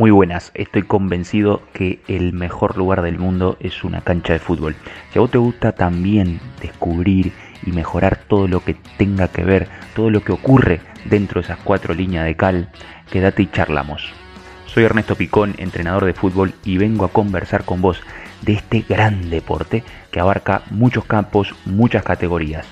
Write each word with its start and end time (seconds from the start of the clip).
Muy 0.00 0.10
buenas, 0.10 0.50
estoy 0.54 0.84
convencido 0.84 1.60
que 1.74 2.00
el 2.08 2.32
mejor 2.32 2.78
lugar 2.78 3.02
del 3.02 3.18
mundo 3.18 3.58
es 3.60 3.84
una 3.84 4.00
cancha 4.00 4.32
de 4.32 4.38
fútbol. 4.38 4.74
Si 5.12 5.18
a 5.18 5.20
vos 5.20 5.30
te 5.30 5.36
gusta 5.36 5.72
también 5.72 6.40
descubrir 6.58 7.34
y 7.66 7.72
mejorar 7.72 8.16
todo 8.26 8.48
lo 8.48 8.64
que 8.64 8.76
tenga 8.96 9.28
que 9.28 9.44
ver, 9.44 9.68
todo 9.94 10.08
lo 10.08 10.24
que 10.24 10.32
ocurre 10.32 10.80
dentro 11.04 11.42
de 11.42 11.44
esas 11.44 11.58
cuatro 11.58 11.92
líneas 11.92 12.24
de 12.24 12.34
cal, 12.34 12.70
quédate 13.10 13.42
y 13.42 13.50
charlamos. 13.50 14.10
Soy 14.64 14.84
Ernesto 14.84 15.16
Picón, 15.16 15.54
entrenador 15.58 16.06
de 16.06 16.14
fútbol 16.14 16.54
y 16.64 16.78
vengo 16.78 17.04
a 17.04 17.12
conversar 17.12 17.66
con 17.66 17.82
vos 17.82 18.00
de 18.40 18.54
este 18.54 18.86
gran 18.88 19.28
deporte 19.28 19.84
que 20.10 20.20
abarca 20.20 20.62
muchos 20.70 21.04
campos, 21.04 21.54
muchas 21.66 22.04
categorías 22.04 22.66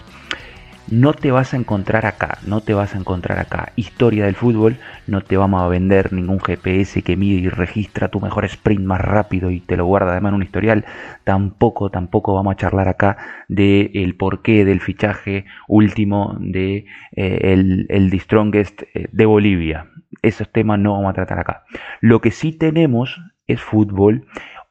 no 0.91 1.13
te 1.13 1.31
vas 1.31 1.53
a 1.53 1.57
encontrar 1.57 2.07
acá, 2.07 2.39
no 2.47 2.61
te 2.61 2.75
vas 2.75 2.95
a 2.95 2.99
encontrar 2.99 3.39
acá. 3.39 3.73
Historia 3.77 4.25
del 4.25 4.35
fútbol, 4.35 4.77
no 5.07 5.21
te 5.21 5.37
vamos 5.37 5.63
a 5.63 5.69
vender 5.69 6.13
ningún 6.13 6.41
GPS 6.41 7.03
que 7.03 7.17
mide 7.17 7.41
y 7.41 7.49
registra 7.49 8.09
tu 8.09 8.21
mejor 8.21 8.45
sprint 8.47 8.85
más 8.85 9.01
rápido 9.01 9.51
y 9.51 9.61
te 9.61 9.77
lo 9.77 9.87
guarda 9.87 10.13
además 10.13 10.31
en 10.31 10.37
un 10.37 10.43
historial. 10.43 10.85
Tampoco, 11.25 11.91
tampoco 11.91 12.35
vamos 12.35 12.53
a 12.53 12.57
charlar 12.57 12.89
acá 12.89 13.19
de 13.49 13.91
el 13.95 14.17
porqué 14.17 14.65
del 14.65 14.81
fichaje 14.81 15.45
último 15.67 16.37
de 16.41 16.87
eh, 17.13 17.39
el, 17.43 17.87
el 17.89 18.11
The 18.11 18.19
Strongest 18.21 18.83
eh, 18.95 19.09
de 19.13 19.27
Bolivia. 19.27 19.87
Esos 20.23 20.51
temas 20.51 20.79
no 20.79 20.93
vamos 20.93 21.11
a 21.11 21.15
tratar 21.15 21.39
acá. 21.39 21.65
Lo 22.01 22.21
que 22.21 22.31
sí 22.31 22.53
tenemos 22.53 23.21
es 23.47 23.61
fútbol 23.61 24.27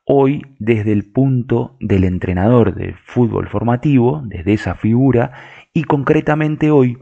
hoy 0.10 0.46
desde 0.58 0.94
el 0.94 1.04
punto 1.04 1.76
del 1.82 2.06
entrenador 2.06 2.74
de 2.74 2.94
fútbol 2.94 3.50
formativo, 3.50 4.22
desde 4.26 4.54
esa 4.54 4.76
figura, 4.76 5.34
y 5.78 5.84
concretamente 5.84 6.72
hoy 6.72 6.98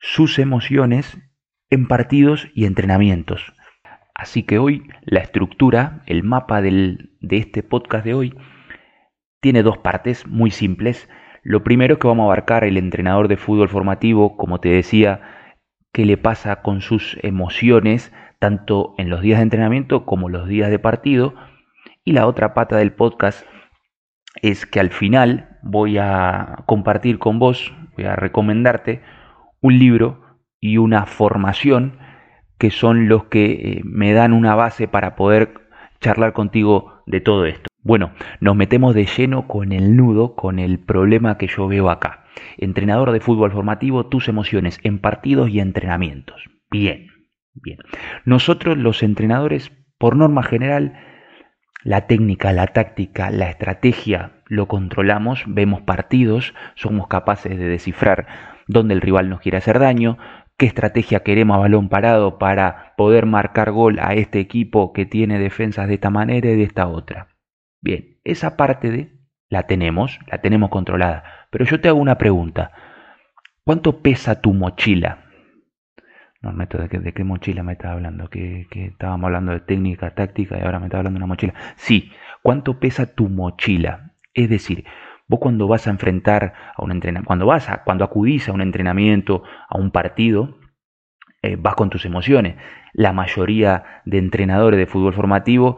sus 0.00 0.38
emociones 0.38 1.18
en 1.68 1.88
partidos 1.88 2.48
y 2.54 2.64
entrenamientos. 2.64 3.52
Así 4.14 4.44
que 4.44 4.58
hoy 4.58 4.88
la 5.02 5.20
estructura, 5.20 6.02
el 6.06 6.22
mapa 6.22 6.62
de 6.62 6.96
este 7.28 7.62
podcast 7.62 8.06
de 8.06 8.14
hoy, 8.14 8.34
tiene 9.42 9.62
dos 9.62 9.76
partes 9.76 10.26
muy 10.26 10.50
simples. 10.50 11.06
Lo 11.42 11.64
primero 11.64 11.98
que 11.98 12.06
vamos 12.06 12.22
a 12.22 12.26
abarcar 12.28 12.64
el 12.64 12.78
entrenador 12.78 13.28
de 13.28 13.36
fútbol 13.36 13.68
formativo, 13.68 14.38
como 14.38 14.58
te 14.58 14.70
decía, 14.70 15.20
qué 15.92 16.06
le 16.06 16.16
pasa 16.16 16.62
con 16.62 16.80
sus 16.80 17.18
emociones, 17.20 18.10
tanto 18.38 18.94
en 18.96 19.10
los 19.10 19.20
días 19.20 19.40
de 19.40 19.42
entrenamiento 19.42 20.06
como 20.06 20.30
los 20.30 20.48
días 20.48 20.70
de 20.70 20.78
partido. 20.78 21.34
Y 22.04 22.12
la 22.12 22.26
otra 22.26 22.54
pata 22.54 22.78
del 22.78 22.94
podcast 22.94 23.44
es 24.40 24.64
que 24.64 24.80
al 24.80 24.88
final 24.88 25.58
voy 25.62 25.98
a 25.98 26.62
compartir 26.64 27.18
con 27.18 27.38
vos 27.38 27.74
voy 27.96 28.04
a 28.04 28.16
recomendarte 28.16 29.02
un 29.60 29.78
libro 29.78 30.22
y 30.60 30.78
una 30.78 31.06
formación 31.06 31.98
que 32.58 32.70
son 32.70 33.08
los 33.08 33.24
que 33.24 33.52
eh, 33.52 33.80
me 33.84 34.12
dan 34.12 34.32
una 34.32 34.54
base 34.54 34.86
para 34.88 35.16
poder 35.16 35.54
charlar 36.00 36.32
contigo 36.32 37.02
de 37.06 37.20
todo 37.20 37.46
esto. 37.46 37.68
Bueno, 37.82 38.12
nos 38.40 38.54
metemos 38.54 38.94
de 38.94 39.06
lleno 39.06 39.48
con 39.48 39.72
el 39.72 39.96
nudo, 39.96 40.36
con 40.36 40.58
el 40.58 40.78
problema 40.78 41.36
que 41.36 41.48
yo 41.48 41.66
veo 41.66 41.90
acá. 41.90 42.24
Entrenador 42.58 43.10
de 43.10 43.20
fútbol 43.20 43.50
formativo, 43.50 44.06
tus 44.06 44.28
emociones 44.28 44.78
en 44.84 45.00
partidos 45.00 45.50
y 45.50 45.58
entrenamientos. 45.58 46.40
Bien, 46.70 47.08
bien. 47.54 47.78
Nosotros 48.24 48.78
los 48.78 49.02
entrenadores, 49.02 49.72
por 49.98 50.16
norma 50.16 50.44
general, 50.44 50.94
la 51.82 52.06
técnica, 52.06 52.52
la 52.52 52.68
táctica, 52.68 53.30
la 53.30 53.50
estrategia 53.50 54.41
lo 54.52 54.68
controlamos, 54.68 55.44
vemos 55.46 55.80
partidos, 55.80 56.52
somos 56.74 57.08
capaces 57.08 57.56
de 57.56 57.68
descifrar 57.68 58.26
dónde 58.66 58.92
el 58.92 59.00
rival 59.00 59.30
nos 59.30 59.40
quiere 59.40 59.56
hacer 59.56 59.78
daño, 59.78 60.18
qué 60.58 60.66
estrategia 60.66 61.20
queremos 61.20 61.56
a 61.56 61.60
balón 61.60 61.88
parado 61.88 62.36
para 62.36 62.92
poder 62.98 63.24
marcar 63.24 63.70
gol 63.70 63.98
a 63.98 64.12
este 64.12 64.40
equipo 64.40 64.92
que 64.92 65.06
tiene 65.06 65.38
defensas 65.38 65.88
de 65.88 65.94
esta 65.94 66.10
manera 66.10 66.50
y 66.50 66.56
de 66.56 66.64
esta 66.64 66.86
otra. 66.86 67.28
Bien, 67.80 68.18
esa 68.24 68.58
parte 68.58 68.90
de 68.90 69.14
la 69.48 69.62
tenemos, 69.62 70.18
la 70.30 70.42
tenemos 70.42 70.68
controlada. 70.68 71.24
Pero 71.50 71.64
yo 71.64 71.80
te 71.80 71.88
hago 71.88 71.98
una 71.98 72.18
pregunta. 72.18 72.72
¿Cuánto 73.64 74.02
pesa 74.02 74.42
tu 74.42 74.52
mochila? 74.52 75.30
No, 76.42 76.52
meto 76.52 76.76
de, 76.76 76.90
qué, 76.90 76.98
de 76.98 77.14
qué 77.14 77.24
mochila 77.24 77.62
me 77.62 77.72
estás 77.72 77.92
hablando, 77.92 78.28
que, 78.28 78.66
que, 78.70 78.88
estábamos 78.88 79.28
hablando 79.28 79.52
de 79.52 79.60
técnica, 79.60 80.14
táctica 80.14 80.58
y 80.58 80.60
ahora 80.60 80.78
me 80.78 80.86
estás 80.86 80.98
hablando 80.98 81.18
de 81.18 81.24
una 81.24 81.32
mochila. 81.32 81.54
Sí, 81.76 82.12
¿cuánto 82.42 82.78
pesa 82.80 83.14
tu 83.14 83.30
mochila? 83.30 84.11
Es 84.34 84.48
decir, 84.48 84.84
vos 85.28 85.40
cuando 85.40 85.68
vas 85.68 85.86
a 85.86 85.90
enfrentar 85.90 86.54
a 86.76 86.82
un 86.82 86.92
entrenamiento, 86.92 87.26
cuando 87.26 87.46
vas 87.46 87.68
a, 87.68 87.82
cuando 87.84 88.04
acudís 88.04 88.48
a 88.48 88.52
un 88.52 88.60
entrenamiento, 88.60 89.42
a 89.68 89.78
un 89.78 89.90
partido, 89.90 90.58
eh, 91.42 91.56
vas 91.56 91.74
con 91.74 91.90
tus 91.90 92.04
emociones. 92.04 92.56
La 92.92 93.12
mayoría 93.12 94.02
de 94.04 94.18
entrenadores 94.18 94.78
de 94.78 94.86
fútbol 94.86 95.12
formativo 95.12 95.76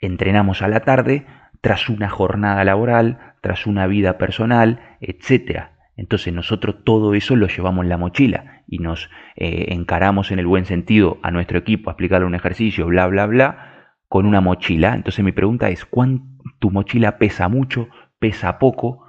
entrenamos 0.00 0.62
a 0.62 0.68
la 0.68 0.80
tarde 0.80 1.26
tras 1.60 1.88
una 1.88 2.08
jornada 2.08 2.64
laboral, 2.64 3.34
tras 3.40 3.66
una 3.66 3.86
vida 3.86 4.18
personal, 4.18 4.80
etcétera. 5.00 5.78
Entonces 5.96 6.32
nosotros 6.32 6.84
todo 6.84 7.14
eso 7.14 7.34
lo 7.34 7.48
llevamos 7.48 7.82
en 7.84 7.88
la 7.88 7.96
mochila 7.96 8.62
y 8.68 8.78
nos 8.78 9.10
eh, 9.34 9.66
encaramos 9.70 10.30
en 10.30 10.38
el 10.38 10.46
buen 10.46 10.64
sentido 10.64 11.18
a 11.22 11.30
nuestro 11.30 11.58
equipo 11.58 11.90
a 11.90 11.94
explicarle 11.94 12.26
un 12.26 12.36
ejercicio, 12.36 12.86
bla, 12.86 13.06
bla, 13.08 13.26
bla, 13.26 13.94
con 14.08 14.26
una 14.26 14.40
mochila. 14.40 14.94
Entonces 14.94 15.24
mi 15.24 15.32
pregunta 15.32 15.70
es, 15.70 15.84
¿cuánto, 15.84 16.24
tu 16.58 16.70
mochila 16.70 17.18
pesa 17.18 17.48
mucho, 17.48 17.88
pesa 18.18 18.58
poco? 18.58 19.06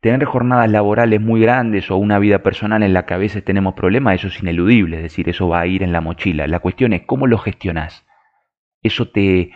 Tener 0.00 0.24
jornadas 0.24 0.70
laborales 0.70 1.20
muy 1.20 1.40
grandes 1.40 1.90
o 1.90 1.96
una 1.96 2.18
vida 2.18 2.42
personal 2.42 2.82
en 2.82 2.94
la 2.94 3.04
que 3.04 3.14
a 3.14 3.18
veces 3.18 3.44
tenemos 3.44 3.74
problemas, 3.74 4.14
eso 4.14 4.28
es 4.28 4.40
ineludible, 4.40 4.96
es 4.96 5.02
decir, 5.02 5.28
eso 5.28 5.48
va 5.48 5.60
a 5.60 5.66
ir 5.66 5.82
en 5.82 5.92
la 5.92 6.00
mochila. 6.00 6.46
La 6.46 6.60
cuestión 6.60 6.92
es 6.92 7.02
cómo 7.02 7.26
lo 7.26 7.38
gestionas. 7.38 8.06
Eso 8.82 9.08
te 9.08 9.52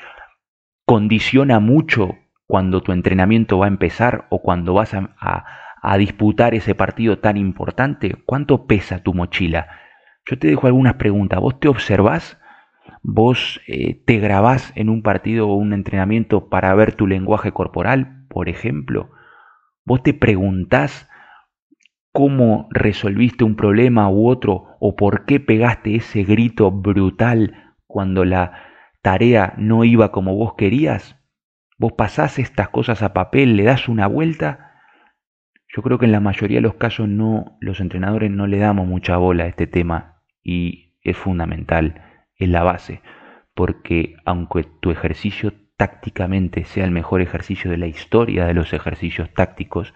condiciona 0.85 1.61
mucho 1.61 2.17
cuando 2.47 2.83
tu 2.83 2.93
entrenamiento 2.93 3.59
va 3.59 3.67
a 3.67 3.69
empezar 3.69 4.27
o 4.29 4.43
cuando 4.43 4.75
vas 4.75 4.93
a 4.93 5.45
a 5.85 5.99
disputar 5.99 6.55
ese 6.55 6.75
partido 6.75 7.19
tan 7.19 7.37
importante? 7.37 8.17
¿Cuánto 8.25 8.67
pesa 8.67 9.03
tu 9.03 9.13
mochila? 9.13 9.69
Yo 10.25 10.39
te 10.39 10.49
dejo 10.49 10.67
algunas 10.67 10.95
preguntas. 10.95 11.39
¿Vos 11.39 11.61
te 11.61 11.69
observás? 11.69 12.39
¿Vos 13.07 13.61
eh, 13.67 14.03
te 14.07 14.19
grabás 14.19 14.73
en 14.77 14.89
un 14.89 15.03
partido 15.03 15.47
o 15.47 15.57
un 15.57 15.75
entrenamiento 15.75 16.49
para 16.49 16.75
ver 16.75 16.95
tu 16.95 17.07
lenguaje 17.07 17.53
corporal, 17.53 18.25
por 18.31 18.49
ejemplo? 18.49 19.11
¿Vos 19.85 20.03
te 20.03 20.15
preguntás 20.15 21.07
cómo 22.13 22.67
resolviste 22.71 23.45
un 23.45 23.57
problema 23.57 24.09
u 24.09 24.27
otro 24.27 24.69
o 24.81 24.97
por 24.97 25.27
qué 25.27 25.39
pegaste 25.39 25.97
ese 25.97 26.25
grito 26.25 26.71
brutal 26.71 27.75
cuando 27.87 28.25
la 28.25 28.53
tarea 29.03 29.53
no 29.59 29.85
iba 29.85 30.11
como 30.11 30.35
vos 30.35 30.55
querías? 30.55 31.23
¿Vos 31.77 31.93
pasás 31.93 32.39
estas 32.39 32.71
cosas 32.71 33.03
a 33.03 33.13
papel, 33.13 33.57
le 33.57 33.65
das 33.65 33.87
una 33.87 34.07
vuelta? 34.07 34.81
Yo 35.69 35.83
creo 35.83 35.99
que 35.99 36.07
en 36.07 36.13
la 36.13 36.21
mayoría 36.21 36.57
de 36.57 36.63
los 36.63 36.77
casos 36.77 37.07
no, 37.07 37.59
los 37.61 37.81
entrenadores 37.81 38.31
no 38.31 38.47
le 38.47 38.57
damos 38.57 38.87
mucha 38.87 39.19
bola 39.19 39.45
a 39.45 39.49
este 39.49 39.67
tema 39.67 40.23
y 40.43 40.97
es 41.03 41.19
fundamental, 41.19 42.01
es 42.37 42.49
la 42.49 42.63
base, 42.63 43.03
porque 43.55 44.17
aunque 44.25 44.65
tu 44.81 44.91
ejercicio 44.91 45.53
tácticamente 45.77 46.65
sea 46.65 46.85
el 46.85 46.91
mejor 46.91 47.21
ejercicio 47.21 47.71
de 47.71 47.79
la 47.79 47.87
historia 47.87 48.47
de 48.47 48.55
los 48.55 48.73
ejercicios 48.73 49.33
tácticos, 49.33 49.95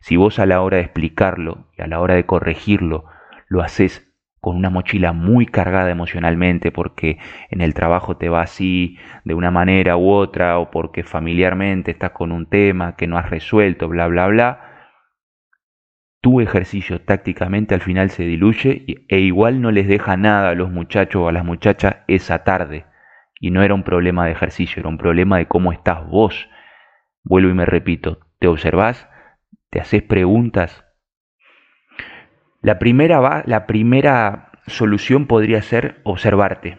si 0.00 0.16
vos 0.16 0.38
a 0.38 0.46
la 0.46 0.62
hora 0.62 0.78
de 0.78 0.84
explicarlo 0.84 1.68
y 1.76 1.82
a 1.82 1.86
la 1.86 2.00
hora 2.00 2.14
de 2.14 2.26
corregirlo 2.26 3.04
lo 3.48 3.62
haces 3.62 4.10
con 4.40 4.56
una 4.56 4.70
mochila 4.70 5.12
muy 5.12 5.46
cargada 5.46 5.90
emocionalmente 5.90 6.72
porque 6.72 7.18
en 7.50 7.60
el 7.60 7.74
trabajo 7.74 8.16
te 8.16 8.30
va 8.30 8.40
así 8.40 8.96
de 9.24 9.34
una 9.34 9.50
manera 9.50 9.96
u 9.96 10.10
otra 10.10 10.58
o 10.58 10.70
porque 10.70 11.02
familiarmente 11.04 11.90
estás 11.90 12.12
con 12.12 12.32
un 12.32 12.46
tema 12.46 12.96
que 12.96 13.06
no 13.06 13.18
has 13.18 13.28
resuelto, 13.28 13.88
bla, 13.88 14.06
bla, 14.06 14.28
bla, 14.28 14.69
tu 16.20 16.40
ejercicio 16.40 17.00
tácticamente 17.00 17.74
al 17.74 17.80
final 17.80 18.10
se 18.10 18.24
diluye 18.24 18.84
e 19.08 19.20
igual 19.20 19.60
no 19.60 19.70
les 19.70 19.88
deja 19.88 20.16
nada 20.16 20.50
a 20.50 20.54
los 20.54 20.70
muchachos 20.70 21.22
o 21.22 21.28
a 21.28 21.32
las 21.32 21.44
muchachas 21.44 21.98
esa 22.08 22.44
tarde. 22.44 22.84
Y 23.40 23.50
no 23.50 23.62
era 23.62 23.74
un 23.74 23.84
problema 23.84 24.26
de 24.26 24.32
ejercicio, 24.32 24.80
era 24.80 24.88
un 24.88 24.98
problema 24.98 25.38
de 25.38 25.46
cómo 25.46 25.72
estás 25.72 26.06
vos. 26.06 26.48
Vuelvo 27.24 27.50
y 27.50 27.54
me 27.54 27.64
repito, 27.64 28.20
¿te 28.38 28.48
observás? 28.48 29.08
¿Te 29.70 29.80
haces 29.80 30.02
preguntas? 30.02 30.84
La 32.60 32.78
primera, 32.78 33.20
va, 33.20 33.42
la 33.46 33.66
primera 33.66 34.50
solución 34.66 35.26
podría 35.26 35.62
ser 35.62 36.02
observarte. 36.04 36.76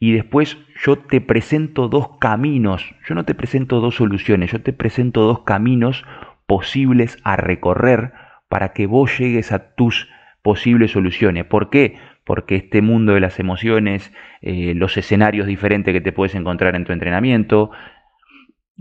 Y 0.00 0.12
después 0.12 0.58
yo 0.82 0.98
te 0.98 1.20
presento 1.20 1.86
dos 1.86 2.18
caminos, 2.18 2.92
yo 3.06 3.14
no 3.14 3.24
te 3.24 3.36
presento 3.36 3.78
dos 3.78 3.94
soluciones, 3.94 4.50
yo 4.50 4.60
te 4.60 4.72
presento 4.72 5.20
dos 5.20 5.42
caminos 5.44 6.04
posibles 6.48 7.18
a 7.22 7.36
recorrer 7.36 8.12
para 8.52 8.74
que 8.74 8.84
vos 8.84 9.18
llegues 9.18 9.50
a 9.50 9.74
tus 9.76 10.10
posibles 10.42 10.90
soluciones. 10.90 11.46
¿Por 11.46 11.70
qué? 11.70 11.96
Porque 12.22 12.56
este 12.56 12.82
mundo 12.82 13.14
de 13.14 13.20
las 13.20 13.40
emociones, 13.40 14.12
eh, 14.42 14.74
los 14.74 14.98
escenarios 14.98 15.46
diferentes 15.46 15.94
que 15.94 16.02
te 16.02 16.12
puedes 16.12 16.34
encontrar 16.34 16.76
en 16.76 16.84
tu 16.84 16.92
entrenamiento, 16.92 17.70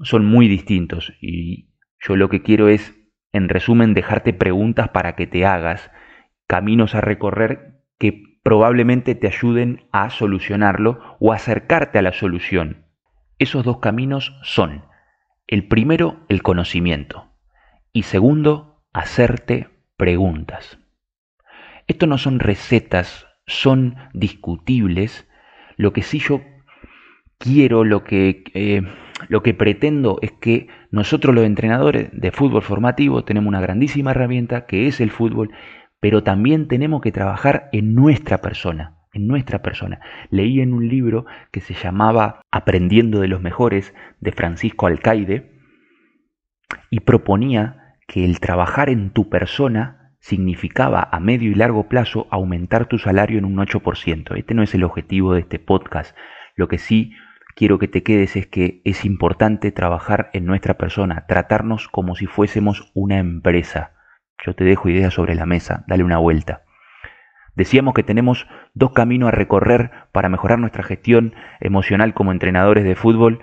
son 0.04 0.26
muy 0.26 0.50
distintos. 0.50 1.14
Y 1.22 1.70
yo 2.02 2.18
lo 2.18 2.28
que 2.28 2.42
quiero 2.42 2.68
es, 2.68 3.00
en 3.32 3.48
resumen, 3.48 3.94
dejarte 3.94 4.34
preguntas 4.34 4.90
para 4.90 5.16
que 5.16 5.26
te 5.26 5.46
hagas, 5.46 5.90
caminos 6.48 6.94
a 6.94 7.00
recorrer 7.00 7.86
que 7.98 8.40
probablemente 8.44 9.16
te 9.16 9.28
ayuden 9.28 9.86
a 9.94 10.10
solucionarlo 10.10 11.16
o 11.22 11.32
acercarte 11.32 11.98
a 11.98 12.02
la 12.02 12.12
solución. 12.12 12.88
Esos 13.40 13.64
dos 13.64 13.78
caminos 13.78 14.38
son, 14.44 14.84
el 15.48 15.70
primero, 15.70 16.26
el 16.28 16.44
conocimiento 16.44 17.32
y 17.94 18.04
segundo, 18.04 18.71
hacerte 18.94 19.70
preguntas. 19.98 20.80
Esto 21.88 22.08
no 22.08 22.18
son 22.18 22.40
recetas, 22.40 23.28
son 23.46 23.96
discutibles. 24.14 25.28
Lo 25.78 25.94
que 25.94 26.04
sí 26.04 26.20
yo 26.20 26.42
quiero, 27.38 27.84
lo 27.84 28.04
que, 28.04 28.44
eh, 28.54 28.82
lo 29.28 29.44
que 29.44 29.54
pretendo 29.54 30.20
es 30.22 30.32
que 30.32 30.68
nosotros 30.92 31.36
los 31.36 31.46
entrenadores 31.46 32.10
de 32.14 32.32
fútbol 32.32 32.62
formativo 32.62 33.24
tenemos 33.24 33.50
una 33.50 33.62
grandísima 33.62 34.12
herramienta 34.12 34.66
que 34.66 34.88
es 34.88 35.02
el 35.02 35.12
fútbol, 35.12 35.52
pero 36.00 36.24
también 36.24 36.68
tenemos 36.68 37.02
que 37.02 37.12
trabajar 37.12 37.70
en 37.72 37.94
nuestra 37.94 38.40
persona, 38.40 38.98
en 39.14 39.28
nuestra 39.28 39.62
persona. 39.62 40.00
Leí 40.30 40.62
en 40.62 40.74
un 40.74 40.88
libro 40.88 41.26
que 41.52 41.62
se 41.62 41.74
llamaba 41.74 42.42
Aprendiendo 42.52 43.20
de 43.20 43.28
los 43.28 43.42
Mejores 43.42 43.94
de 44.20 44.32
Francisco 44.32 44.88
Alcaide 44.88 45.52
y 46.90 47.02
proponía 47.02 47.81
que 48.12 48.26
el 48.26 48.42
trabajar 48.42 48.90
en 48.90 49.12
tu 49.12 49.30
persona 49.30 50.12
significaba 50.20 51.08
a 51.14 51.22
medio 51.22 51.50
y 51.50 51.56
largo 51.56 51.88
plazo 51.88 52.28
aumentar 52.30 52.86
tu 52.86 52.98
salario 52.98 53.40
en 53.40 53.46
un 53.46 53.56
8%. 53.56 54.38
Este 54.38 54.54
no 54.54 54.64
es 54.64 54.76
el 54.76 54.84
objetivo 54.84 55.34
de 55.34 55.40
este 55.40 55.60
podcast. 55.60 56.14
Lo 56.58 56.68
que 56.68 56.78
sí 56.78 57.14
quiero 57.56 57.80
que 57.80 57.88
te 57.88 58.04
quedes 58.04 58.36
es 58.36 58.48
que 58.48 58.82
es 58.84 59.06
importante 59.06 59.72
trabajar 59.72 60.30
en 60.34 60.46
nuestra 60.46 60.74
persona, 60.74 61.26
tratarnos 61.26 61.88
como 61.88 62.16
si 62.16 62.26
fuésemos 62.26 62.92
una 62.94 63.18
empresa. 63.18 63.94
Yo 64.46 64.56
te 64.56 64.66
dejo 64.66 64.90
ideas 64.90 65.14
sobre 65.14 65.34
la 65.34 65.46
mesa, 65.46 65.86
dale 65.88 66.04
una 66.04 66.18
vuelta. 66.18 66.64
Decíamos 67.56 67.94
que 67.94 68.04
tenemos 68.04 68.46
dos 68.74 68.92
caminos 68.92 69.30
a 69.30 69.32
recorrer 69.32 69.90
para 70.12 70.28
mejorar 70.28 70.60
nuestra 70.60 70.84
gestión 70.84 71.34
emocional 71.62 72.14
como 72.14 72.34
entrenadores 72.34 72.84
de 72.84 72.96
fútbol 72.96 73.40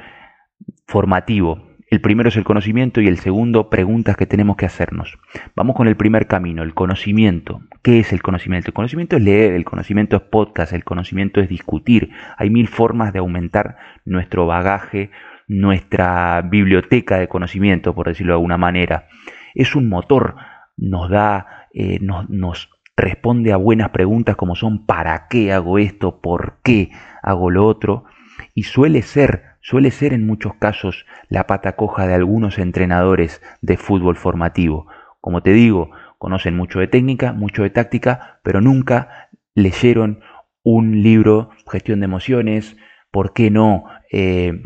formativo. 0.87 1.68
El 1.90 2.02
primero 2.02 2.29
es 2.29 2.37
el 2.37 2.44
conocimiento 2.44 3.00
y 3.00 3.06
el 3.06 3.19
segundo, 3.19 3.70
preguntas 3.70 4.14
que 4.14 4.26
tenemos 4.26 4.56
que 4.56 4.67
hacernos. 4.67 5.19
Vamos 5.56 5.75
con 5.75 5.88
el 5.88 5.96
primer 5.96 6.26
camino, 6.26 6.62
el 6.62 6.75
conocimiento. 6.75 7.62
¿Qué 7.82 8.00
es 8.00 8.12
el 8.12 8.20
conocimiento? 8.20 8.69
El 8.69 8.75
conocimiento 8.75 9.17
es 9.17 9.23
leer, 9.23 9.55
el 9.55 9.64
conocimiento 9.64 10.17
es 10.17 10.23
podcast, 10.23 10.75
el 10.75 10.85
conocimiento 10.85 11.40
es 11.40 11.49
discutir. 11.49 12.11
Hay 12.37 12.50
mil 12.50 12.69
formas 12.69 13.14
de 13.14 13.20
aumentar 13.20 13.79
nuestro 14.05 14.46
bagaje, 14.46 15.11
nuestra 15.46 16.43
biblioteca 16.43 17.19
de 17.19 17.29
conocimiento, 17.29 17.94
por 17.94 18.08
decirlo 18.08 18.34
de 18.34 18.37
alguna 18.37 18.58
manera. 18.58 19.08
Es 19.55 19.75
un 19.75 19.88
motor, 19.88 20.37
nos 20.76 21.08
da, 21.08 21.69
eh, 21.73 22.00
nos, 22.02 22.29
nos 22.29 22.69
responde 22.99 23.50
a 23.50 23.56
buenas 23.56 23.88
preguntas 23.91 24.37
como 24.37 24.56
son 24.56 24.84
¿para 24.84 25.26
qué 25.29 25.55
hago 25.55 25.79
esto? 25.79 26.20
¿Por 26.20 26.58
qué 26.62 26.91
hago 27.23 27.50
lo 27.50 27.67
otro? 27.67 28.05
Y 28.55 28.64
suele 28.64 29.00
ser 29.00 29.48
suele 29.69 29.91
ser 29.91 30.15
en 30.15 30.26
muchos 30.26 30.55
casos 30.55 31.05
la 31.29 31.47
pata 31.47 31.76
coja 31.76 32.06
de 32.06 32.15
algunos 32.15 32.59
entrenadores 32.59 33.43
de 33.61 33.76
fútbol 33.76 34.17
formativo. 34.17 34.87
Como 35.20 35.43
te 35.43 35.53
digo, 35.53 35.91
conocen 36.17 36.56
mucho 36.56 36.79
de 36.79 36.88
técnica, 36.88 37.35
mucho 37.35 37.65
de 37.65 37.69
táctica, 37.69 38.41
pero 38.43 38.62
nunca 38.62 39.29
leyeron 39.55 40.20
un 40.62 41.03
libro, 41.03 41.50
gestión 41.70 42.00
de 42.00 42.06
emociones, 42.06 42.79
¿por 43.11 43.35
qué 43.35 43.50
no? 43.50 43.85
Eh, 44.11 44.62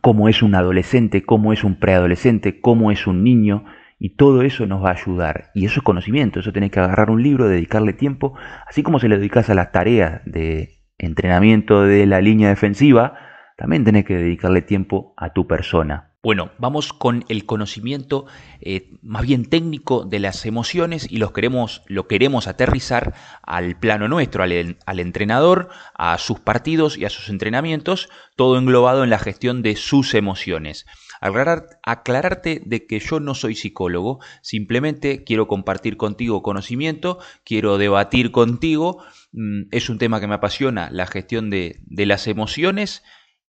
cómo 0.00 0.28
es 0.28 0.42
un 0.42 0.56
adolescente, 0.56 1.22
cómo 1.22 1.52
es 1.52 1.62
un 1.62 1.78
preadolescente, 1.78 2.60
cómo 2.60 2.90
es 2.90 3.06
un 3.06 3.22
niño, 3.22 3.64
y 4.00 4.16
todo 4.16 4.42
eso 4.42 4.66
nos 4.66 4.82
va 4.82 4.88
a 4.88 4.94
ayudar. 4.94 5.52
Y 5.54 5.64
eso 5.64 5.78
es 5.78 5.84
conocimiento, 5.84 6.40
eso 6.40 6.52
tenés 6.52 6.72
que 6.72 6.80
agarrar 6.80 7.08
un 7.08 7.22
libro, 7.22 7.46
dedicarle 7.46 7.92
tiempo, 7.92 8.36
así 8.66 8.82
como 8.82 8.98
se 8.98 9.08
le 9.08 9.16
dedicas 9.18 9.48
a 9.48 9.54
las 9.54 9.70
tareas 9.70 10.22
de 10.24 10.80
entrenamiento 10.98 11.84
de 11.84 12.06
la 12.06 12.20
línea 12.20 12.48
defensiva, 12.48 13.14
también 13.56 13.84
tenés 13.84 14.04
que 14.04 14.16
dedicarle 14.16 14.62
tiempo 14.62 15.14
a 15.16 15.32
tu 15.32 15.46
persona. 15.46 16.10
Bueno, 16.24 16.52
vamos 16.56 16.94
con 16.94 17.26
el 17.28 17.44
conocimiento 17.44 18.24
eh, 18.62 18.88
más 19.02 19.26
bien 19.26 19.44
técnico 19.44 20.06
de 20.06 20.20
las 20.20 20.46
emociones 20.46 21.06
y 21.10 21.18
los 21.18 21.32
queremos, 21.32 21.82
lo 21.86 22.08
queremos 22.08 22.48
aterrizar 22.48 23.12
al 23.42 23.78
plano 23.78 24.08
nuestro, 24.08 24.42
al, 24.42 25.00
entrenador, 25.00 25.68
a 25.92 26.16
sus 26.16 26.40
partidos 26.40 26.96
y 26.96 27.04
a 27.04 27.10
sus 27.10 27.28
entrenamientos, 27.28 28.08
todo 28.36 28.56
englobado 28.56 29.04
en 29.04 29.10
la 29.10 29.18
gestión 29.18 29.60
de 29.60 29.76
sus 29.76 30.14
emociones. 30.14 30.86
Aclarar, 31.20 31.66
aclararte 31.82 32.62
de 32.64 32.86
que 32.86 33.00
yo 33.00 33.20
no 33.20 33.34
soy 33.34 33.54
psicólogo, 33.54 34.18
simplemente 34.40 35.24
quiero 35.24 35.46
compartir 35.46 35.98
contigo 35.98 36.42
conocimiento, 36.42 37.18
quiero 37.44 37.76
debatir 37.76 38.32
contigo, 38.32 39.04
mm, 39.32 39.64
es 39.72 39.90
un 39.90 39.98
tema 39.98 40.20
que 40.20 40.26
me 40.26 40.36
apasiona, 40.36 40.88
la 40.90 41.06
gestión 41.06 41.50
de 41.50 41.82
las 41.86 42.28
emociones 42.28 43.02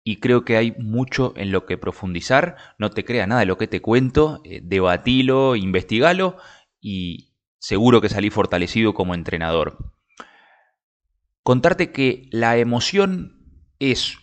y 0.04 0.20
creo 0.20 0.44
que 0.44 0.58
hay 0.58 0.72
mucho 0.78 1.32
en 1.36 1.50
lo 1.50 1.64
que 1.64 1.78
profundizar. 1.78 2.56
No 2.78 2.90
te 2.90 3.04
crea 3.04 3.26
nada 3.26 3.40
de 3.40 3.46
lo 3.46 3.56
que 3.56 3.66
te 3.66 3.80
cuento, 3.80 4.42
eh, 4.44 4.60
debatilo, 4.62 5.56
investigalo 5.56 6.36
y 6.78 7.32
seguro 7.58 8.02
que 8.02 8.10
salí 8.10 8.28
fortalecido 8.28 8.92
como 8.92 9.14
entrenador. 9.14 9.94
Contarte 11.42 11.90
que 11.90 12.28
la 12.30 12.58
emoción 12.58 13.70
es 13.78 14.18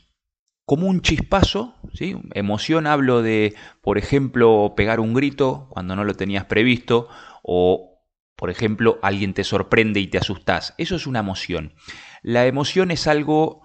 como 0.65 0.87
un 0.87 1.01
chispazo, 1.01 1.75
¿sí? 1.93 2.15
Emoción 2.33 2.85
hablo 2.85 3.23
de, 3.23 3.55
por 3.81 3.97
ejemplo, 3.97 4.73
pegar 4.77 4.99
un 4.99 5.15
grito 5.15 5.67
cuando 5.71 5.95
no 5.95 6.03
lo 6.03 6.13
tenías 6.13 6.45
previsto 6.45 7.09
o, 7.41 8.05
por 8.35 8.51
ejemplo, 8.51 8.99
alguien 9.01 9.33
te 9.33 9.43
sorprende 9.43 9.99
y 9.99 10.07
te 10.07 10.19
asustas. 10.19 10.75
Eso 10.77 10.95
es 10.95 11.07
una 11.07 11.19
emoción. 11.19 11.73
La 12.21 12.45
emoción 12.45 12.91
es 12.91 13.07
algo 13.07 13.63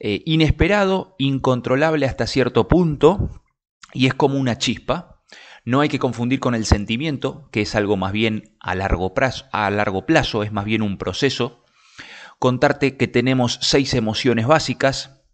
eh, 0.00 0.22
inesperado, 0.26 1.14
incontrolable 1.18 2.06
hasta 2.06 2.26
cierto 2.26 2.68
punto, 2.68 3.42
y 3.92 4.06
es 4.06 4.14
como 4.14 4.38
una 4.38 4.58
chispa. 4.58 5.22
No 5.64 5.80
hay 5.80 5.88
que 5.88 5.98
confundir 5.98 6.40
con 6.40 6.54
el 6.54 6.64
sentimiento, 6.64 7.48
que 7.50 7.62
es 7.62 7.74
algo 7.74 7.96
más 7.96 8.12
bien 8.12 8.56
a 8.60 8.74
largo 8.74 9.12
plazo, 9.12 9.46
a 9.52 9.70
largo 9.70 10.06
plazo 10.06 10.42
es 10.42 10.52
más 10.52 10.64
bien 10.64 10.82
un 10.82 10.98
proceso. 10.98 11.64
Contarte 12.38 12.96
que 12.96 13.08
tenemos 13.08 13.58
seis 13.60 13.94
emociones 13.94 14.46
básicas, 14.46 15.24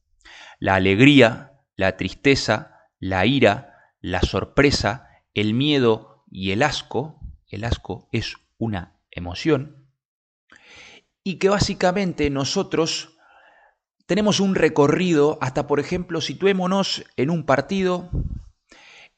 la 0.58 0.76
alegría, 0.76 1.52
la 1.76 1.96
tristeza, 1.96 2.78
la 2.98 3.26
ira, 3.26 3.92
la 4.00 4.22
sorpresa, 4.22 5.08
el 5.34 5.54
miedo 5.54 6.24
y 6.30 6.52
el 6.52 6.62
asco. 6.62 7.20
El 7.46 7.64
asco 7.64 8.08
es 8.12 8.36
una 8.58 8.98
emoción. 9.10 9.88
Y 11.22 11.36
que 11.36 11.48
básicamente 11.48 12.30
nosotros 12.30 13.13
tenemos 14.06 14.40
un 14.40 14.54
recorrido 14.54 15.38
hasta, 15.40 15.66
por 15.66 15.80
ejemplo, 15.80 16.20
situémonos 16.20 17.04
en 17.16 17.30
un 17.30 17.44
partido 17.44 18.10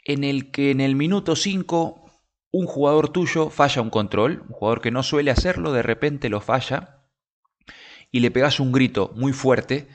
en 0.04 0.24
el 0.24 0.50
que 0.50 0.70
en 0.70 0.80
el 0.80 0.94
minuto 0.94 1.36
5 1.36 2.04
un 2.52 2.66
jugador 2.66 3.08
tuyo 3.10 3.50
falla 3.50 3.82
un 3.82 3.90
control, 3.90 4.44
un 4.48 4.54
jugador 4.54 4.80
que 4.80 4.90
no 4.90 5.02
suele 5.02 5.30
hacerlo, 5.30 5.72
de 5.72 5.82
repente 5.82 6.28
lo 6.28 6.40
falla 6.40 7.04
y 8.12 8.20
le 8.20 8.30
pegas 8.30 8.60
un 8.60 8.72
grito 8.72 9.12
muy 9.16 9.32
fuerte 9.32 9.88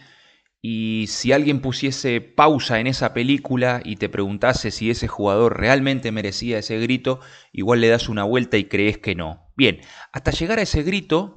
y 0.62 1.06
si 1.08 1.32
alguien 1.32 1.60
pusiese 1.60 2.22
pausa 2.22 2.80
en 2.80 2.86
esa 2.86 3.14
película 3.14 3.82
y 3.84 3.96
te 3.96 4.10
preguntase 4.10 4.70
si 4.70 4.92
ese 4.92 5.08
jugador 5.08 5.60
realmente 5.60 6.12
merecía 6.12 6.60
ese 6.60 6.78
grito, 6.80 7.20
igual 7.52 7.82
le 7.82 7.88
das 7.88 8.10
una 8.10 8.24
vuelta 8.24 8.58
y 8.58 8.66
crees 8.66 9.00
que 9.00 9.16
no. 9.16 9.52
Bien, 9.56 9.82
hasta 10.12 10.30
llegar 10.30 10.60
a 10.60 10.64
ese 10.64 10.84
grito, 10.84 11.34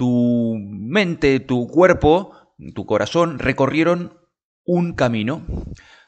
tu 0.00 0.56
mente, 0.58 1.40
tu 1.40 1.68
cuerpo, 1.68 2.54
tu 2.74 2.86
corazón 2.86 3.38
recorrieron 3.38 4.18
un 4.64 4.94
camino. 4.94 5.44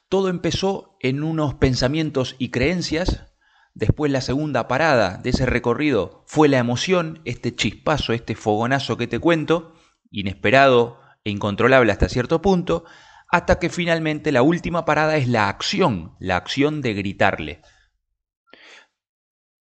Todo 0.08 0.30
empezó 0.30 0.96
en 1.00 1.22
unos 1.22 1.56
pensamientos 1.56 2.34
y 2.38 2.50
creencias. 2.50 3.26
Después 3.74 4.10
la 4.10 4.22
segunda 4.22 4.66
parada 4.66 5.18
de 5.18 5.28
ese 5.28 5.44
recorrido 5.44 6.24
fue 6.26 6.48
la 6.48 6.56
emoción, 6.56 7.20
este 7.26 7.54
chispazo, 7.54 8.14
este 8.14 8.34
fogonazo 8.34 8.96
que 8.96 9.06
te 9.06 9.18
cuento, 9.18 9.74
inesperado 10.10 10.98
e 11.22 11.28
incontrolable 11.28 11.92
hasta 11.92 12.08
cierto 12.08 12.40
punto, 12.40 12.86
hasta 13.28 13.58
que 13.58 13.68
finalmente 13.68 14.32
la 14.32 14.40
última 14.40 14.86
parada 14.86 15.18
es 15.18 15.28
la 15.28 15.50
acción, 15.50 16.16
la 16.18 16.36
acción 16.36 16.80
de 16.80 16.94
gritarle. 16.94 17.60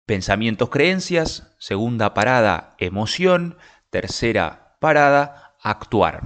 Pensamientos, 0.04 0.69
creencias, 0.69 1.57
segunda 1.59 2.12
parada, 2.12 2.76
emoción, 2.78 3.57
Tercera 3.92 4.78
parada, 4.80 5.54
actuar. 5.62 6.22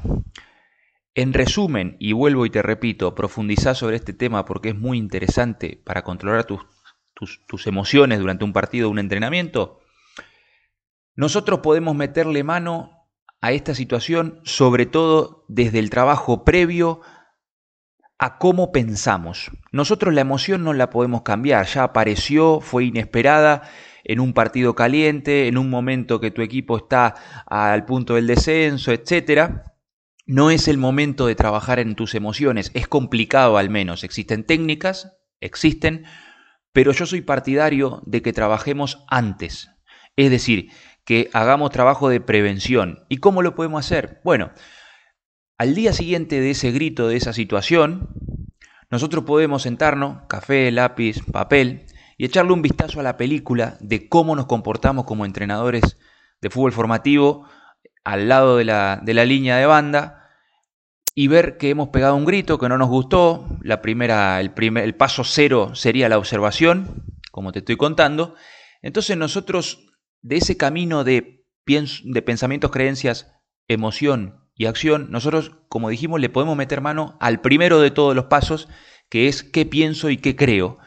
En 1.16 1.32
resumen, 1.32 1.96
y 1.98 2.12
vuelvo 2.12 2.46
y 2.46 2.50
te 2.50 2.62
repito, 2.62 3.16
profundizar 3.16 3.74
sobre 3.74 3.96
este 3.96 4.12
tema 4.12 4.44
porque 4.44 4.68
es 4.68 4.76
muy 4.76 4.98
interesante 4.98 5.82
para 5.84 6.04
controlar 6.04 6.44
tus, 6.44 6.60
tus, 7.48 7.66
emociones 7.66 8.20
durante 8.20 8.44
un 8.44 8.52
partido 8.52 8.86
o 8.86 8.92
un 8.92 9.00
entrenamiento. 9.00 9.80
Nosotros 11.16 11.58
podemos 11.58 11.96
meterle 11.96 12.44
mano 12.44 13.08
a 13.40 13.50
esta 13.50 13.74
situación, 13.74 14.40
sobre 14.44 14.86
todo 14.86 15.44
desde 15.48 15.80
el 15.80 15.90
trabajo 15.90 16.44
previo 16.44 17.00
a 18.16 18.38
cómo 18.38 18.70
pensamos. 18.70 19.50
Nosotros 19.72 20.14
la 20.14 20.20
emoción 20.20 20.62
no 20.62 20.72
la 20.72 20.88
podemos 20.88 21.22
cambiar, 21.22 21.66
ya 21.66 21.82
apareció, 21.82 22.60
fue 22.60 22.84
inesperada 22.84 23.68
en 24.08 24.20
un 24.20 24.32
partido 24.32 24.74
caliente, 24.74 25.48
en 25.48 25.58
un 25.58 25.68
momento 25.68 26.20
que 26.20 26.30
tu 26.30 26.42
equipo 26.42 26.76
está 26.76 27.14
al 27.46 27.84
punto 27.84 28.14
del 28.14 28.28
descenso, 28.28 28.92
etcétera. 28.92 29.74
No 30.26 30.50
es 30.50 30.68
el 30.68 30.78
momento 30.78 31.26
de 31.26 31.34
trabajar 31.34 31.78
en 31.80 31.96
tus 31.96 32.14
emociones, 32.14 32.70
es 32.74 32.86
complicado 32.88 33.58
al 33.58 33.68
menos. 33.68 34.04
Existen 34.04 34.44
técnicas, 34.44 35.18
existen, 35.40 36.04
pero 36.72 36.92
yo 36.92 37.06
soy 37.06 37.20
partidario 37.20 38.02
de 38.06 38.22
que 38.22 38.32
trabajemos 38.32 39.04
antes. 39.08 39.70
Es 40.14 40.30
decir, 40.30 40.70
que 41.04 41.28
hagamos 41.32 41.70
trabajo 41.70 42.08
de 42.08 42.20
prevención. 42.20 43.04
¿Y 43.08 43.18
cómo 43.18 43.42
lo 43.42 43.54
podemos 43.54 43.84
hacer? 43.84 44.20
Bueno, 44.24 44.52
al 45.58 45.74
día 45.74 45.92
siguiente 45.92 46.40
de 46.40 46.50
ese 46.50 46.70
grito, 46.70 47.08
de 47.08 47.16
esa 47.16 47.32
situación, 47.32 48.08
nosotros 48.90 49.24
podemos 49.24 49.62
sentarnos, 49.62 50.22
café, 50.28 50.70
lápiz, 50.70 51.24
papel, 51.32 51.86
y 52.16 52.24
echarle 52.24 52.52
un 52.52 52.62
vistazo 52.62 53.00
a 53.00 53.02
la 53.02 53.16
película 53.16 53.76
de 53.80 54.08
cómo 54.08 54.36
nos 54.36 54.46
comportamos 54.46 55.04
como 55.04 55.24
entrenadores 55.24 55.98
de 56.40 56.50
fútbol 56.50 56.72
formativo 56.72 57.46
al 58.04 58.28
lado 58.28 58.56
de 58.56 58.64
la, 58.64 59.00
de 59.02 59.14
la 59.14 59.24
línea 59.24 59.56
de 59.56 59.66
banda 59.66 60.30
y 61.14 61.28
ver 61.28 61.56
que 61.56 61.70
hemos 61.70 61.88
pegado 61.88 62.14
un 62.14 62.24
grito 62.24 62.58
que 62.58 62.68
no 62.68 62.78
nos 62.78 62.88
gustó. 62.88 63.48
La 63.62 63.80
primera, 63.80 64.38
el, 64.40 64.52
primer, 64.52 64.84
el 64.84 64.94
paso 64.94 65.24
cero 65.24 65.74
sería 65.74 66.08
la 66.08 66.18
observación, 66.18 67.04
como 67.32 67.52
te 67.52 67.60
estoy 67.60 67.76
contando. 67.76 68.34
Entonces 68.82 69.16
nosotros 69.16 69.92
de 70.20 70.36
ese 70.36 70.56
camino 70.56 71.04
de, 71.04 71.44
de 71.66 72.22
pensamientos, 72.22 72.70
creencias, 72.70 73.32
emoción 73.66 74.46
y 74.54 74.66
acción, 74.66 75.10
nosotros, 75.10 75.52
como 75.68 75.88
dijimos, 75.88 76.20
le 76.20 76.28
podemos 76.28 76.56
meter 76.56 76.80
mano 76.80 77.16
al 77.18 77.40
primero 77.40 77.80
de 77.80 77.90
todos 77.90 78.14
los 78.14 78.26
pasos, 78.26 78.68
que 79.08 79.26
es 79.26 79.42
qué 79.42 79.66
pienso 79.66 80.10
y 80.10 80.18
qué 80.18 80.36
creo. 80.36 80.78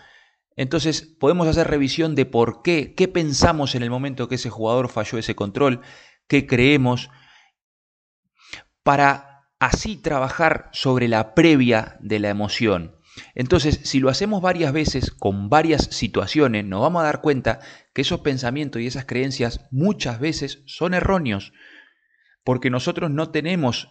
Entonces 0.59 1.03
podemos 1.03 1.47
hacer 1.47 1.67
revisión 1.67 2.15
de 2.15 2.25
por 2.25 2.61
qué, 2.61 2.93
qué 2.93 3.07
pensamos 3.07 3.75
en 3.75 3.83
el 3.83 3.89
momento 3.89 4.27
que 4.27 4.35
ese 4.35 4.49
jugador 4.49 4.89
falló 4.89 5.17
ese 5.17 5.33
control, 5.33 5.79
qué 6.27 6.47
creemos, 6.47 7.09
para 8.83 9.47
así 9.57 9.95
trabajar 9.95 10.69
sobre 10.73 11.07
la 11.07 11.33
previa 11.33 11.95
de 12.01 12.19
la 12.19 12.27
emoción. 12.27 12.97
Entonces, 13.35 13.79
si 13.85 14.01
lo 14.01 14.09
hacemos 14.09 14.41
varias 14.41 14.73
veces 14.73 15.11
con 15.11 15.47
varias 15.47 15.83
situaciones, 15.91 16.65
nos 16.65 16.81
vamos 16.81 17.03
a 17.03 17.05
dar 17.05 17.21
cuenta 17.21 17.61
que 17.93 18.01
esos 18.01 18.19
pensamientos 18.19 18.81
y 18.81 18.87
esas 18.87 19.05
creencias 19.05 19.65
muchas 19.71 20.19
veces 20.19 20.61
son 20.65 20.93
erróneos 20.93 21.53
porque 22.43 22.69
nosotros 22.69 23.09
no 23.11 23.31
tenemos 23.31 23.87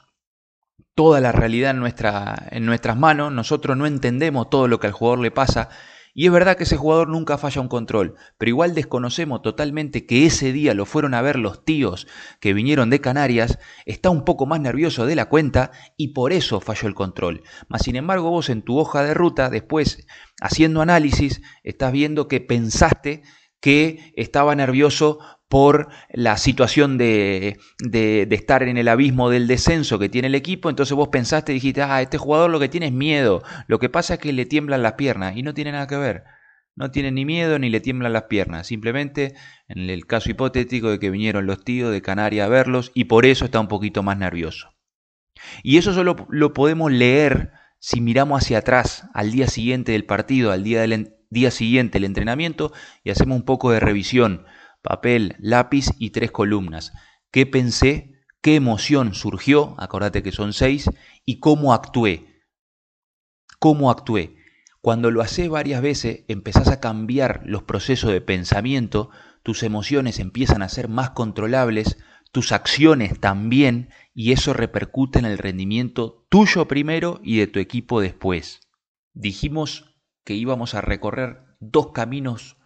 toda 0.95 1.23
la 1.23 1.33
realidad 1.33 1.71
en, 1.71 1.81
nuestra, 1.81 2.47
en 2.51 2.67
nuestras 2.67 2.99
manos, 2.99 3.33
nosotros 3.33 3.75
no 3.75 3.87
entendemos 3.87 4.51
todo 4.51 4.69
lo 4.69 4.79
que 4.79 4.89
al 4.89 4.93
jugador 4.93 5.21
le 5.21 5.31
pasa, 5.31 5.71
y 6.15 6.27
es 6.27 6.33
verdad 6.33 6.57
que 6.57 6.65
ese 6.65 6.77
jugador 6.77 7.09
nunca 7.09 7.39
falla 7.39 7.61
un 7.61 7.69
control, 7.69 8.15
pero 8.39 8.51
igual 8.51 8.75
desconocemos 8.75 9.43
totalmente 9.43 10.07
que 10.07 10.27
ese 10.27 10.53
día 10.53 10.75
lo 10.75 10.87
fueron 10.87 11.15
a 11.15 11.23
ver 11.23 11.39
los 11.39 11.65
tíos 11.65 12.07
que 12.41 12.53
vinieron 12.53 12.91
de 12.91 13.01
Canarias, 13.01 13.59
está 13.87 14.11
un 14.11 14.25
poco 14.25 14.47
más 14.47 14.61
nervioso 14.61 15.07
de 15.07 15.17
la 15.17 15.29
cuenta 15.29 15.71
y 15.97 16.09
por 16.09 16.33
eso 16.33 16.61
falló 16.61 16.89
el 16.89 16.95
control. 16.95 17.43
Mas 17.69 17.83
sin 17.83 17.97
embargo 17.97 18.31
vos 18.31 18.51
en 18.51 18.63
tu 18.63 18.79
hoja 18.79 19.03
de 19.03 19.15
ruta, 19.15 19.51
después 19.51 20.07
haciendo 20.41 20.81
análisis, 20.81 21.43
estás 21.63 21.93
viendo 21.93 22.29
que 22.29 22.41
pensaste 22.41 23.23
que 23.61 24.13
estaba 24.17 24.55
nervioso 24.55 25.19
por 25.49 25.89
la 26.13 26.37
situación 26.37 26.99
de, 26.99 27.59
de, 27.79 28.29
estar 28.31 28.63
en 28.63 28.77
el 28.77 28.89
abismo 28.89 29.31
del 29.31 29.47
descenso 29.47 29.99
que 29.99 30.09
tiene 30.09 30.29
el 30.29 30.35
equipo, 30.35 30.69
entonces 30.69 30.95
vos 30.95 31.09
pensaste 31.09 31.53
y 31.53 31.55
dijiste, 31.55 31.83
ah, 31.83 32.03
este 32.03 32.19
jugador 32.19 32.51
lo 32.51 32.61
que 32.61 32.69
tiene 32.69 32.87
es 32.87 32.93
miedo, 32.93 33.43
lo 33.67 33.79
que 33.79 33.89
pasa 33.89 34.15
es 34.15 34.21
que 34.21 34.33
le 34.33 34.45
tiemblan 34.45 34.83
las 34.83 34.93
piernas 34.95 35.37
y 35.37 35.43
no 35.43 35.55
tiene 35.55 35.73
nada 35.73 35.87
que 35.87 35.97
ver. 35.97 36.25
No 36.77 36.93
tiene 36.93 37.11
ni 37.11 37.25
miedo 37.25 37.59
ni 37.59 37.71
le 37.71 37.81
tiemblan 37.81 38.13
las 38.13 38.25
piernas. 38.25 38.69
Simplemente 38.69 39.35
en 39.67 39.91
el 39.91 40.07
caso 40.07 40.31
hipotético 40.31 40.91
de 40.91 41.01
que 41.01 41.11
vinieron 41.11 41.45
los 41.45 41.65
tíos 41.65 41.91
de 41.91 42.03
Canarias 42.03 42.47
a 42.47 42.49
verlos 42.49 42.93
y 42.95 43.07
por 43.07 43.27
eso 43.27 43.47
está 43.47 43.59
un 43.59 43.67
poquito 43.67 44.05
más 44.05 44.17
nervioso. 44.17 44.77
Y 45.65 45.79
eso 45.79 45.93
solo 45.93 46.29
lo 46.31 46.53
podemos 46.53 46.93
leer 46.93 47.51
si 47.81 48.01
miramos 48.01 48.43
hacia 48.43 48.59
atrás, 48.59 49.09
al 49.13 49.33
día 49.33 49.49
siguiente 49.49 49.91
del 49.91 50.05
partido, 50.05 50.53
al 50.53 50.63
día 50.63 50.83
del 50.83 51.17
día 51.31 51.51
siguiente 51.51 51.95
del 51.95 52.05
entrenamiento 52.05 52.73
y 53.03 53.11
hacemos 53.11 53.37
un 53.37 53.45
poco 53.45 53.71
de 53.73 53.81
revisión 53.81 54.47
papel, 54.89 55.37
lápiz 55.39 55.91
y 55.99 56.11
tres 56.11 56.31
columnas. 56.31 56.95
¿Qué 57.31 57.45
pensé? 57.45 58.15
¿Qué 58.41 58.55
emoción 58.55 59.13
surgió? 59.13 59.75
Acordate 59.77 60.23
que 60.23 60.33
son 60.33 60.55
seis. 60.55 60.89
¿Y 61.27 61.41
cómo 61.41 61.75
actué? 61.75 62.47
¿Cómo 63.59 63.91
actué? 63.91 64.37
Cuando 64.81 65.11
lo 65.11 65.21
haces 65.21 65.51
varias 65.51 65.83
veces, 65.83 66.25
empezás 66.27 66.69
a 66.69 66.81
cambiar 66.81 67.43
los 67.45 67.65
procesos 67.65 68.13
de 68.13 68.23
pensamiento, 68.23 69.11
tus 69.43 69.63
emociones 69.63 70.21
empiezan 70.21 70.63
a 70.63 70.71
ser 70.71 70.89
más 70.89 71.11
controlables, 71.11 71.99
tus 72.33 72.51
acciones 72.53 73.21
también, 73.21 73.91
y 74.15 74.33
eso 74.33 74.55
repercute 74.55 75.19
en 75.19 75.27
el 75.27 75.37
rendimiento 75.37 76.27
tuyo 76.31 76.67
primero 76.67 77.21
y 77.23 77.37
de 77.37 77.47
tu 77.47 77.59
equipo 77.59 78.01
después. 78.01 78.61
Dijimos 79.13 79.99
que 80.25 80.33
íbamos 80.33 80.75
a 80.75 80.81
recorrer 80.81 81.45
dos 81.61 81.93
caminos 81.93 82.58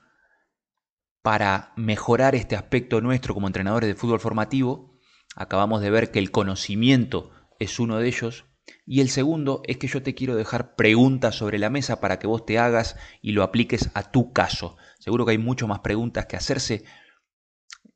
para 1.23 1.73
mejorar 1.77 2.35
este 2.35 2.57
aspecto 2.57 3.01
nuestro 3.01 3.35
como 3.35 3.47
entrenadores 3.47 3.89
de 3.89 3.95
fútbol 3.95 4.21
formativo. 4.21 4.99
Acabamos 5.37 5.81
de 5.81 5.91
ver 5.91 6.11
que 6.11 6.19
el 6.19 6.31
conocimiento 6.31 7.31
es 7.59 7.79
uno 7.79 7.99
de 7.99 8.09
ellos. 8.09 8.47
Y 8.87 9.01
el 9.01 9.09
segundo 9.09 9.63
es 9.67 9.77
que 9.77 9.87
yo 9.87 10.03
te 10.03 10.15
quiero 10.15 10.37
dejar 10.37 10.75
preguntas 10.75 11.37
sobre 11.37 11.59
la 11.59 11.71
mesa 11.71 12.01
para 12.01 12.19
que 12.19 12.27
vos 12.27 12.45
te 12.45 12.59
hagas 12.59 12.97
y 13.21 13.33
lo 13.33 13.43
apliques 13.43 13.91
a 13.95 14.11
tu 14.11 14.33
caso. 14.33 14.77
Seguro 14.99 15.25
que 15.25 15.33
hay 15.33 15.39
mucho 15.39 15.67
más 15.67 15.81
preguntas 15.81 16.27
que 16.27 16.37
hacerse. 16.37 16.85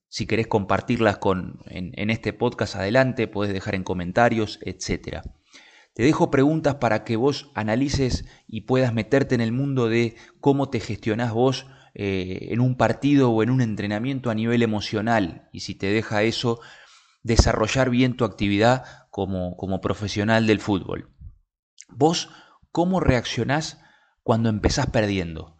Si 0.09 0.27
querés 0.27 0.47
compartirlas 0.47 1.19
con, 1.19 1.61
en, 1.67 2.11
este 2.11 2.33
podcast 2.33 2.77
adelante, 2.77 3.29
podés 3.29 3.53
dejar 3.53 3.75
en 3.75 3.83
comentarios, 3.85 4.59
etc. 4.63 5.23
Te 5.95 6.03
dejo 6.05 6.31
preguntas 6.31 6.77
para 6.77 7.05
que 7.05 7.17
vos 7.17 7.51
analices 7.55 8.25
y 8.47 8.63
puedas 8.63 8.95
meterte 8.95 9.35
en 9.35 9.41
el 9.41 9.53
mundo 9.53 9.89
de 9.89 10.17
cómo 10.41 10.71
te 10.71 10.81
gestionás 10.81 11.33
vos 11.33 11.67
eh, 11.99 12.49
en 12.53 12.61
un 12.61 12.77
partido 12.77 13.31
o 13.31 13.43
en 13.43 13.49
un 13.49 13.63
entrenamiento 13.63 14.29
a 14.29 14.35
nivel 14.35 14.63
emocional 14.63 15.49
y 15.51 15.61
si 15.61 15.75
te 15.75 15.87
deja 15.87 16.25
eso 16.25 16.61
desarrollar 17.23 17.89
bien 17.89 18.19
tu 18.19 18.27
actividad 18.27 18.85
como, 19.09 19.57
como 19.57 19.81
profesional 19.81 20.47
del 20.47 20.61
fútbol. 20.61 21.09
Vos, 21.89 22.29
¿cómo 22.71 23.01
reaccionás 23.01 23.81
cuando 24.23 24.51
empezás 24.51 24.89
perdiendo? 24.89 25.57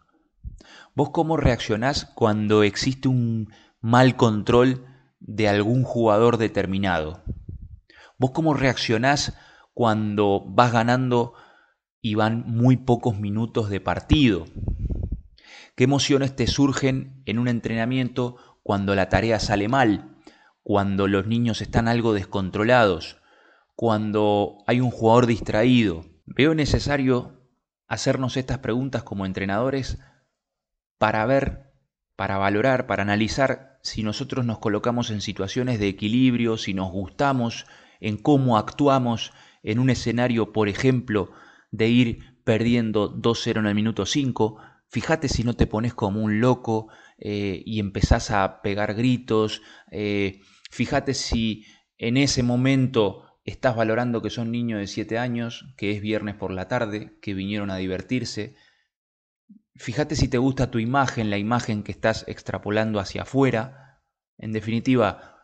¿Vos 0.93 1.09
cómo 1.09 1.37
reaccionás 1.37 2.05
cuando 2.13 2.61
existe 2.61 3.07
un 3.07 3.51
mal 3.81 4.15
control 4.15 4.85
de 5.19 5.49
algún 5.49 5.81
jugador 5.81 6.37
determinado? 6.37 7.23
¿Vos 8.19 8.29
cómo 8.29 8.53
reaccionás 8.53 9.35
cuando 9.73 10.43
vas 10.45 10.71
ganando 10.71 11.33
y 11.99 12.13
van 12.13 12.43
muy 12.45 12.77
pocos 12.77 13.17
minutos 13.17 13.71
de 13.71 13.81
partido? 13.81 14.45
¿Qué 15.77 15.83
emociones 15.83 16.35
te 16.35 16.47
surgen 16.47 17.21
en 17.27 17.37
un 17.37 17.47
entrenamiento 17.47 18.37
cuando 18.63 18.95
la 18.95 19.09
tarea 19.09 19.39
sale 19.39 19.67
mal? 19.67 20.17
Cuando 20.63 21.07
los 21.07 21.27
niños 21.27 21.61
están 21.61 21.87
algo 21.87 22.13
descontrolados? 22.13 23.21
Cuando 23.75 24.57
hay 24.65 24.81
un 24.81 24.89
jugador 24.89 25.27
distraído? 25.27 26.03
Veo 26.25 26.55
necesario 26.55 27.43
hacernos 27.87 28.37
estas 28.37 28.57
preguntas 28.57 29.03
como 29.03 29.27
entrenadores 29.27 29.99
para 30.97 31.23
ver, 31.27 31.71
para 32.15 32.39
valorar, 32.39 32.87
para 32.87 33.03
analizar 33.03 33.77
si 33.83 34.01
nosotros 34.01 34.47
nos 34.47 34.57
colocamos 34.57 35.11
en 35.11 35.21
situaciones 35.21 35.79
de 35.79 35.89
equilibrio, 35.89 36.57
si 36.57 36.73
nos 36.73 36.91
gustamos, 36.91 37.67
en 37.99 38.17
cómo 38.17 38.57
actuamos 38.57 39.31
en 39.61 39.77
un 39.77 39.91
escenario, 39.91 40.53
por 40.53 40.69
ejemplo, 40.69 41.29
de 41.69 41.87
ir 41.89 42.41
perdiendo 42.43 43.13
2-0 43.13 43.59
en 43.59 43.67
el 43.67 43.75
minuto 43.75 44.07
5, 44.07 44.57
Fíjate 44.89 45.27
si 45.27 45.43
no 45.43 45.53
te 45.55 45.67
pones 45.67 45.93
como 45.93 46.21
un 46.21 46.39
loco 46.39 46.87
eh, 47.17 47.61
y 47.65 47.79
empezás 47.79 48.31
a 48.31 48.61
pegar 48.61 48.93
gritos. 48.93 49.61
Eh, 49.91 50.39
fíjate 50.71 51.13
si 51.13 51.65
en 51.97 52.17
ese 52.17 52.41
momento 52.43 53.23
estás 53.43 53.75
valorando 53.75 54.21
que 54.21 54.29
son 54.29 54.51
niños 54.51 54.79
de 54.79 54.87
7 54.87 55.17
años, 55.17 55.73
que 55.77 55.91
es 55.91 56.01
viernes 56.01 56.35
por 56.35 56.51
la 56.51 56.67
tarde, 56.67 57.17
que 57.21 57.33
vinieron 57.33 57.69
a 57.69 57.77
divertirse. 57.77 58.55
Fíjate 59.75 60.15
si 60.15 60.27
te 60.27 60.37
gusta 60.37 60.71
tu 60.71 60.79
imagen, 60.79 61.29
la 61.29 61.37
imagen 61.37 61.83
que 61.83 61.91
estás 61.91 62.23
extrapolando 62.27 62.99
hacia 62.99 63.23
afuera. 63.23 64.01
En 64.37 64.51
definitiva, 64.51 65.37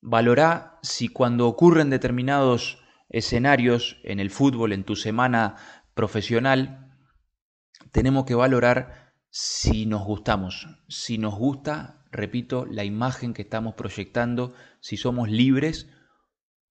valora 0.00 0.78
si 0.82 1.08
cuando 1.08 1.48
ocurren 1.48 1.90
determinados 1.90 2.78
escenarios 3.08 4.00
en 4.04 4.20
el 4.20 4.30
fútbol, 4.30 4.72
en 4.72 4.84
tu 4.84 4.96
semana 4.96 5.56
profesional, 5.94 6.85
tenemos 7.96 8.26
que 8.26 8.34
valorar 8.34 9.14
si 9.30 9.86
nos 9.86 10.04
gustamos, 10.04 10.68
si 10.86 11.16
nos 11.16 11.34
gusta, 11.34 12.04
repito, 12.12 12.66
la 12.66 12.84
imagen 12.84 13.32
que 13.32 13.40
estamos 13.40 13.74
proyectando, 13.74 14.52
si 14.80 14.98
somos 14.98 15.30
libres 15.30 15.88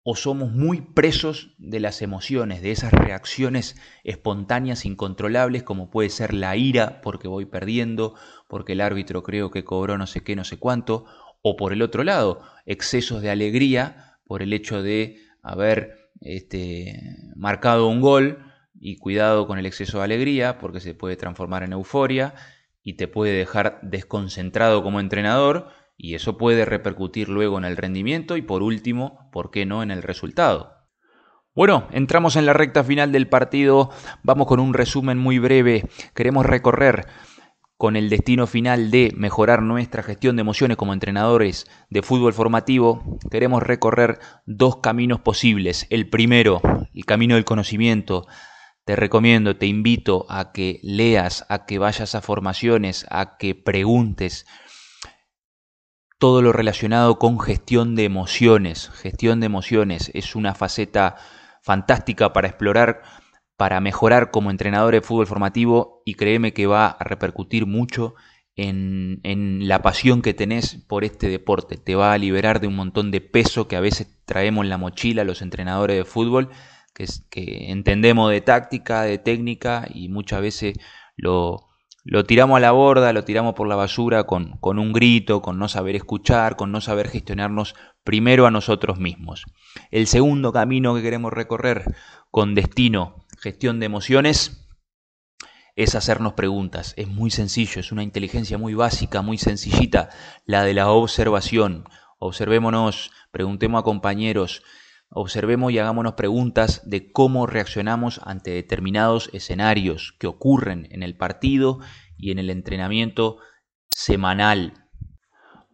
o 0.03 0.15
somos 0.15 0.51
muy 0.51 0.81
presos 0.81 1.55
de 1.57 1.79
las 1.79 2.03
emociones, 2.03 2.61
de 2.61 2.69
esas 2.69 2.91
reacciones 2.91 3.75
espontáneas, 4.03 4.85
incontrolables, 4.85 5.63
como 5.63 5.89
puede 5.89 6.09
ser 6.11 6.31
la 6.31 6.55
ira 6.57 7.01
porque 7.01 7.27
voy 7.27 7.47
perdiendo, 7.47 8.13
porque 8.47 8.73
el 8.73 8.81
árbitro 8.81 9.23
creo 9.23 9.49
que 9.49 9.65
cobró 9.65 9.97
no 9.97 10.05
sé 10.05 10.21
qué, 10.21 10.35
no 10.35 10.43
sé 10.43 10.59
cuánto, 10.59 11.05
o 11.41 11.55
por 11.55 11.73
el 11.73 11.81
otro 11.81 12.03
lado, 12.03 12.43
excesos 12.67 13.23
de 13.23 13.31
alegría 13.31 14.19
por 14.27 14.43
el 14.43 14.53
hecho 14.53 14.83
de 14.83 15.17
haber 15.41 16.11
este, 16.21 17.01
marcado 17.35 17.87
un 17.87 17.99
gol 17.99 18.45
y 18.85 18.97
cuidado 18.97 19.47
con 19.47 19.57
el 19.57 19.65
exceso 19.65 19.97
de 19.97 20.03
alegría 20.03 20.59
porque 20.59 20.79
se 20.79 20.93
puede 20.93 21.15
transformar 21.15 21.63
en 21.63 21.73
euforia 21.73 22.35
y 22.83 22.97
te 22.97 23.07
puede 23.07 23.33
dejar 23.33 23.79
desconcentrado 23.81 24.83
como 24.83 24.99
entrenador 24.99 25.69
y 25.97 26.13
eso 26.13 26.37
puede 26.37 26.65
repercutir 26.65 27.27
luego 27.27 27.57
en 27.57 27.65
el 27.65 27.77
rendimiento 27.77 28.37
y 28.37 28.43
por 28.43 28.61
último, 28.61 29.27
¿por 29.31 29.49
qué 29.49 29.65
no 29.65 29.81
en 29.81 29.89
el 29.89 30.03
resultado? 30.03 30.75
Bueno, 31.55 31.87
entramos 31.93 32.35
en 32.35 32.45
la 32.45 32.53
recta 32.53 32.83
final 32.83 33.11
del 33.11 33.27
partido, 33.27 33.89
vamos 34.21 34.45
con 34.45 34.59
un 34.59 34.75
resumen 34.75 35.17
muy 35.17 35.39
breve, 35.39 35.89
queremos 36.13 36.45
recorrer 36.45 37.07
con 37.77 37.95
el 37.95 38.07
destino 38.07 38.45
final 38.45 38.91
de 38.91 39.11
mejorar 39.17 39.63
nuestra 39.63 40.03
gestión 40.03 40.35
de 40.35 40.41
emociones 40.41 40.77
como 40.77 40.93
entrenadores 40.93 41.65
de 41.89 42.03
fútbol 42.03 42.33
formativo, 42.33 43.17
queremos 43.31 43.63
recorrer 43.63 44.19
dos 44.45 44.77
caminos 44.77 45.21
posibles. 45.21 45.87
El 45.89 46.07
primero, 46.07 46.61
el 46.93 47.05
camino 47.05 47.33
del 47.33 47.45
conocimiento. 47.45 48.27
Te 48.85 48.95
recomiendo, 48.95 49.57
te 49.57 49.65
invito 49.65 50.25
a 50.29 50.51
que 50.51 50.79
leas, 50.83 51.45
a 51.49 51.65
que 51.65 51.79
vayas 51.79 52.15
a 52.15 52.21
formaciones, 52.21 53.05
a 53.09 53.37
que 53.37 53.55
preguntes 53.55 54.45
todo 56.19 56.41
lo 56.41 56.53
relacionado 56.53 57.19
con 57.19 57.39
gestión 57.39 57.95
de 57.95 58.05
emociones. 58.05 58.89
Gestión 58.89 59.39
de 59.39 59.47
emociones 59.47 60.11
es 60.13 60.35
una 60.35 60.53
faceta 60.53 61.15
fantástica 61.61 62.31
para 62.31 62.47
explorar 62.47 63.01
para 63.57 63.79
mejorar 63.79 64.31
como 64.31 64.51
entrenador 64.51 64.93
de 64.93 65.01
fútbol 65.01 65.27
formativo 65.27 66.01
y 66.05 66.15
créeme 66.15 66.53
que 66.53 66.67
va 66.67 66.87
a 66.87 67.03
repercutir 67.03 67.65
mucho 67.65 68.15
en, 68.57 69.67
la 69.67 69.81
pasión 69.81 70.21
que 70.21 70.33
tenés 70.33 70.75
por 70.87 71.03
este 71.03 71.29
deporte. 71.29 71.77
Te 71.77 71.95
va 71.95 72.13
a 72.13 72.17
liberar 72.17 72.59
de 72.59 72.67
un 72.67 72.75
montón 72.75 73.11
de 73.11 73.21
peso 73.21 73.67
que 73.67 73.75
a 73.75 73.81
veces 73.81 74.07
traemos 74.25 74.63
en 74.63 74.69
la 74.69 74.77
mochila 74.77 75.23
los 75.23 75.41
entrenadores 75.41 75.97
de 75.97 76.05
fútbol, 76.05 76.49
que, 76.95 77.71
entendemos 77.71 78.31
de 78.31 78.41
táctica, 78.41 79.03
de 79.03 79.17
técnica 79.17 79.87
y 79.93 80.09
muchas 80.09 80.41
veces 80.41 80.77
lo, 81.15 81.67
lo 82.03 82.23
tiramos 82.23 82.57
a 82.57 82.61
la 82.61 82.71
borda, 82.71 83.13
lo 83.13 83.23
tiramos 83.23 83.53
por 83.53 83.67
la 83.67 83.75
basura 83.75 84.23
con, 84.23 84.57
con, 84.57 84.79
un 84.79 84.93
grito, 84.93 85.41
con 85.41 85.59
no 85.59 85.67
saber 85.67 85.95
escuchar, 85.95 86.55
con 86.55 86.71
no 86.71 86.81
saber 86.81 87.09
gestionarnos 87.09 87.75
primero 88.03 88.47
a 88.47 88.51
nosotros 88.51 88.97
mismos. 88.97 89.45
El 89.91 90.07
segundo 90.07 90.53
camino 90.53 90.95
que 90.95 91.01
queremos 91.01 91.33
recorrer 91.33 91.83
con 92.31 92.55
destino 92.55 93.25
gestión 93.39 93.79
de 93.79 93.85
emociones 93.85 94.65
es 95.75 95.93
hacernos 95.95 96.33
preguntas. 96.33 96.93
Es 96.97 97.07
muy 97.07 97.29
sencillo, 97.29 97.81
es 97.81 97.91
una 97.91 98.03
inteligencia 98.03 98.57
muy 98.57 98.73
básica, 98.73 99.21
muy 99.21 99.37
sencillita, 99.37 100.09
la 100.45 100.63
de 100.63 100.73
la 100.73 100.89
observación. 100.89 101.83
Observémonos, 102.17 103.11
preguntemos 103.31 103.81
a 103.81 103.83
compañeros, 103.83 104.63
observemos 105.15 105.71
y 105.71 105.79
hagámonos 105.79 106.13
preguntas 106.13 106.81
de 106.85 107.11
cómo 107.11 107.47
reaccionamos 107.47 108.19
ante 108.23 108.51
determinados 108.51 109.29
escenarios 109.31 110.13
que 110.19 110.27
ocurren 110.27 110.89
en 110.91 111.03
el 111.03 111.15
partido 111.15 111.79
y 112.17 112.31
en 112.31 112.39
el 112.39 112.49
entrenamiento 112.49 113.37
semanal. 113.89 114.89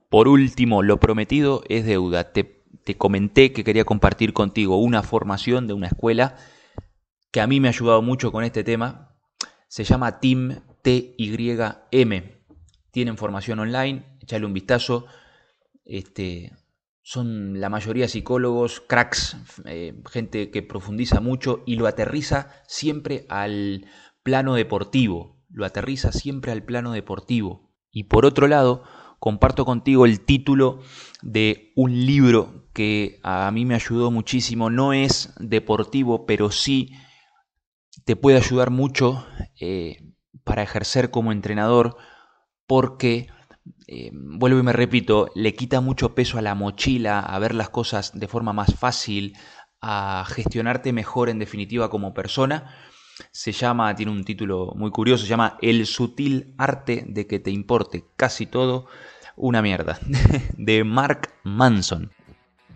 Por 0.09 0.27
último, 0.27 0.83
lo 0.83 0.99
prometido 0.99 1.63
es 1.69 1.85
deuda. 1.85 2.31
Te, 2.33 2.63
te 2.83 2.97
comenté 2.97 3.51
que 3.51 3.63
quería 3.63 3.83
compartir 3.83 4.31
contigo 4.33 4.77
una 4.77 5.01
formación 5.01 5.65
de 5.65 5.73
una 5.73 5.87
escuela 5.87 6.35
que 7.31 7.41
a 7.41 7.47
mí 7.47 7.59
me 7.59 7.67
ha 7.67 7.71
ayudado 7.71 8.03
mucho 8.03 8.31
con 8.31 8.43
este 8.43 8.63
tema. 8.63 9.17
Se 9.67 9.83
llama 9.83 10.19
Team 10.19 10.61
TYM. 10.83 12.23
Tienen 12.91 13.17
formación 13.17 13.57
online, 13.57 14.17
échale 14.21 14.45
un 14.45 14.53
vistazo. 14.53 15.07
Este, 15.83 16.51
son 17.03 17.59
la 17.59 17.69
mayoría 17.69 18.07
psicólogos, 18.07 18.81
cracks, 18.81 19.37
eh, 19.65 20.01
gente 20.09 20.51
que 20.51 20.61
profundiza 20.61 21.19
mucho 21.19 21.63
y 21.65 21.75
lo 21.75 21.87
aterriza 21.87 22.49
siempre 22.67 23.25
al 23.29 23.85
plano 24.23 24.53
deportivo. 24.53 25.39
Lo 25.49 25.65
aterriza 25.65 26.11
siempre 26.11 26.51
al 26.51 26.63
plano 26.63 26.91
deportivo. 26.91 27.71
Y 27.91 28.05
por 28.05 28.25
otro 28.25 28.47
lado, 28.47 28.83
comparto 29.19 29.65
contigo 29.65 30.05
el 30.05 30.21
título 30.21 30.79
de 31.21 31.73
un 31.75 32.05
libro 32.05 32.69
que 32.73 33.19
a 33.23 33.49
mí 33.51 33.65
me 33.65 33.75
ayudó 33.75 34.11
muchísimo. 34.11 34.69
No 34.69 34.93
es 34.93 35.33
deportivo, 35.39 36.25
pero 36.25 36.51
sí 36.51 36.93
te 38.05 38.15
puede 38.15 38.37
ayudar 38.37 38.69
mucho 38.69 39.25
eh, 39.59 40.13
para 40.43 40.63
ejercer 40.63 41.11
como 41.11 41.31
entrenador 41.31 41.97
porque, 42.65 43.27
eh, 43.93 44.09
vuelvo 44.13 44.57
y 44.59 44.63
me 44.63 44.71
repito, 44.71 45.29
le 45.35 45.53
quita 45.53 45.81
mucho 45.81 46.15
peso 46.15 46.37
a 46.37 46.41
la 46.41 46.55
mochila, 46.55 47.19
a 47.19 47.37
ver 47.39 47.53
las 47.53 47.69
cosas 47.69 48.17
de 48.17 48.29
forma 48.29 48.53
más 48.53 48.73
fácil, 48.75 49.35
a 49.81 50.23
gestionarte 50.29 50.93
mejor 50.93 51.27
en 51.27 51.39
definitiva 51.39 51.89
como 51.89 52.13
persona. 52.13 52.73
Se 53.31 53.51
llama, 53.51 53.93
tiene 53.93 54.13
un 54.13 54.23
título 54.23 54.71
muy 54.77 54.91
curioso, 54.91 55.25
se 55.25 55.29
llama 55.29 55.57
El 55.61 55.85
sutil 55.85 56.55
arte 56.57 57.03
de 57.05 57.27
que 57.27 57.39
te 57.39 57.51
importe 57.51 58.05
casi 58.15 58.45
todo, 58.45 58.87
una 59.35 59.61
mierda, 59.61 59.99
de 60.57 60.85
Mark 60.85 61.33
Manson. 61.43 62.13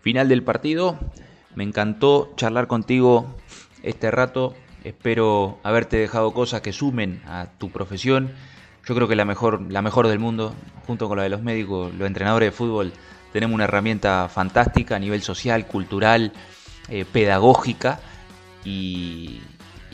Final 0.02 0.28
del 0.28 0.44
partido, 0.44 1.00
me 1.56 1.64
encantó 1.64 2.34
charlar 2.36 2.68
contigo 2.68 3.38
este 3.84 4.12
rato 4.12 4.54
Espero 4.86 5.58
haberte 5.64 5.98
dejado 5.98 6.32
cosas 6.32 6.62
que 6.62 6.72
sumen 6.72 7.20
a 7.26 7.48
tu 7.58 7.72
profesión. 7.72 8.32
Yo 8.88 8.94
creo 8.94 9.08
que 9.08 9.16
la 9.16 9.26
mejor, 9.26 9.72
la 9.72 9.82
mejor 9.82 10.08
del 10.08 10.20
mundo, 10.20 10.54
junto 10.86 11.08
con 11.08 11.18
la 11.18 11.24
de 11.24 11.30
los 11.30 11.42
médicos, 11.42 11.94
los 11.96 12.08
entrenadores 12.08 12.48
de 12.48 12.52
fútbol, 12.52 12.94
tenemos 13.34 13.56
una 13.56 13.64
herramienta 13.66 14.30
fantástica 14.30 14.96
a 14.96 15.00
nivel 15.00 15.22
social, 15.22 15.66
cultural, 15.68 16.32
eh, 16.88 17.04
pedagógica 17.12 18.00
y, 18.64 19.42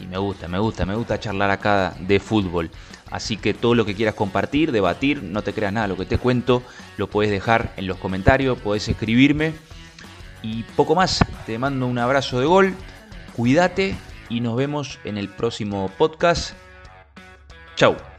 me 0.10 0.18
gusta, 0.18 0.48
me 0.48 0.60
gusta, 0.60 0.86
me 0.86 0.96
gusta 0.96 1.20
charlar 1.20 1.52
acá 1.52 1.96
de 2.00 2.20
fútbol. 2.20 2.70
Así 3.10 3.38
que 3.38 3.54
todo 3.54 3.76
lo 3.76 3.86
que 3.86 3.96
quieras 3.96 4.16
compartir, 4.16 4.72
debatir, 4.72 5.24
no 5.24 5.42
te 5.42 5.54
creas 5.54 5.74
nada, 5.74 5.88
lo 5.88 5.98
que 5.98 6.06
te 6.06 6.18
cuento 6.18 6.64
lo 6.98 7.08
puedes 7.08 7.32
dejar 7.32 7.74
en 7.78 7.88
los 7.88 7.98
comentarios, 7.98 8.60
puedes 8.60 8.88
escribirme. 8.88 9.54
Y 10.44 10.64
poco 10.76 10.96
más, 10.96 11.24
te 11.46 11.58
mando 11.58 11.88
un 11.88 11.98
abrazo 11.98 12.40
de 12.40 12.46
gol, 12.46 12.76
cuídate 13.36 13.96
y 14.30 14.42
nos 14.42 14.56
vemos 14.56 15.00
en 15.04 15.18
el 15.18 15.30
próximo 15.30 15.90
podcast. 15.98 16.54
Chau. 17.76 18.11